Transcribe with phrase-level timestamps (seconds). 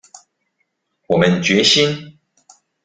[1.07, 2.17] 我們決心